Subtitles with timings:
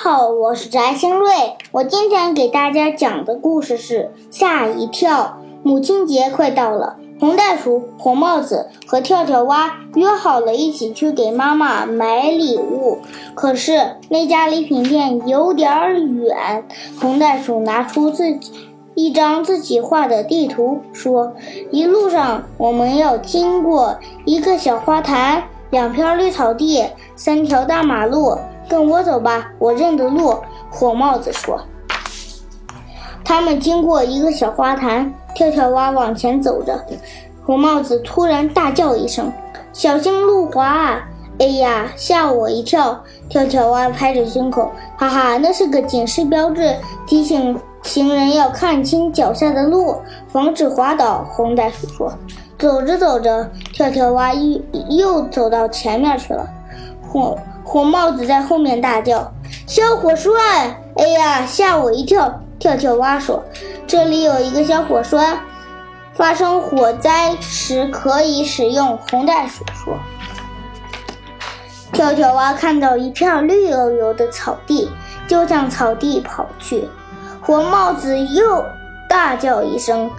[0.00, 1.28] 好，我是翟新瑞。
[1.72, 5.40] 我今天给大家讲的故事是吓一跳。
[5.64, 12.98] 母亲节快到了，红袋鼠、红帽子和跳跳蛙约好了一起去给妈妈买礼物。
[13.34, 15.68] 可是那家礼品店有点
[16.14, 16.64] 远。
[17.00, 21.32] 红袋鼠拿出自己一张自己画的地图，说
[21.72, 26.84] ：“一路上我们要经过一个小花坛，两片绿草地，
[27.16, 30.36] 三条大马路。”跟我走吧，我认得路。
[30.70, 31.58] 火帽子说。
[33.24, 36.84] 他们经过一个小花坛，跳跳蛙往前走着。
[37.44, 39.32] 火帽子突然大叫一声
[39.72, 41.00] ：“小心路滑！”
[41.40, 43.04] 哎呀，吓我一跳！
[43.28, 46.76] 跳跳蛙拍着胸口，哈哈，那是个警示标志，
[47.06, 49.96] 提醒行人要看清脚下的路，
[50.28, 51.24] 防止滑倒。
[51.30, 52.12] 红袋鼠说。
[52.58, 56.44] 走着走着，跳跳蛙又又走到前面去了。
[57.08, 57.38] 火。
[57.68, 59.30] 火帽子在后面大叫
[59.68, 60.32] ：“小火栓！”
[60.96, 62.40] 哎呀，吓我一跳！
[62.58, 63.44] 跳跳蛙说
[63.86, 65.38] ：“这里有一个小火栓，
[66.14, 69.98] 发生火灾时可以使用。”红袋鼠说。
[71.92, 74.90] 跳跳蛙看到一片绿油油的草地，
[75.26, 76.88] 就向草地跑去。
[77.42, 78.64] 火帽子又
[79.10, 80.10] 大叫一声：“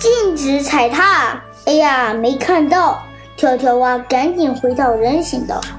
[0.00, 2.98] 禁止踩踏！”哎呀，没看到！
[3.36, 5.77] 跳跳蛙赶紧回到人行道上。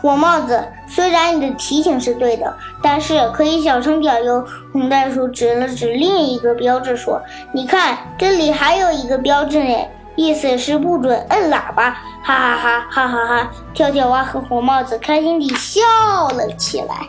[0.00, 4.44] 火帽子，虽然你的提醒是对的，但是可以小声点哟。
[4.72, 9.76] 红袋鼠指了指另一个标志，说：“你看，这里还有一个标志呢，
[10.16, 11.90] 意思是不准摁喇叭。”
[12.24, 13.50] 哈哈哈，哈哈哈！
[13.74, 15.80] 跳跳蛙和火帽子开心地笑
[16.30, 17.08] 了起来。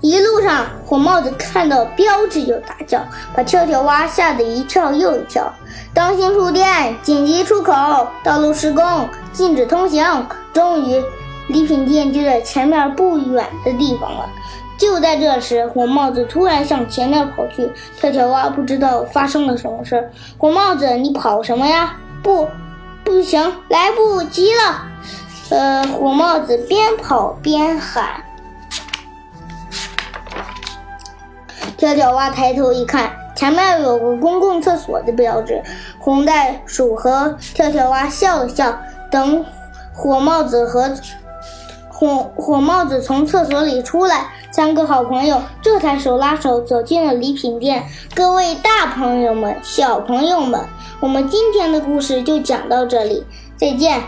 [0.00, 3.00] 一路上，火帽子看到标志就大叫，
[3.34, 5.50] 把跳跳蛙吓得一跳又一跳。
[5.94, 6.94] 当心触电！
[7.02, 8.06] 紧急出口！
[8.22, 9.08] 道路施工！
[9.32, 10.26] 禁止通行！
[10.52, 11.02] 终于。
[11.48, 14.28] 礼品店就在前面不远的地方了。
[14.76, 17.70] 就在这时，火帽子突然向前面跑去。
[18.00, 20.10] 跳跳蛙不知道发生了什么事。
[20.36, 21.96] 火帽子，你跑什么呀？
[22.24, 22.48] 不，
[23.04, 24.82] 不行，来不及了。
[25.50, 28.24] 呃，火帽子边跑边喊。
[31.76, 35.62] 跳跳蛙抬头一看，前面有个公共厕所的标志。
[36.00, 38.76] 红袋鼠和跳跳蛙笑了笑，
[39.10, 39.44] 等
[39.94, 40.90] 火帽子和。
[41.96, 47.86] 火火帽子从厕所里出来，三个好朋友这才手拉手走进了礼品店。
[48.16, 50.60] 各位大朋友们、小朋友们，
[50.98, 53.24] 我们今天的故事就讲到这里，
[53.56, 54.02] 再见。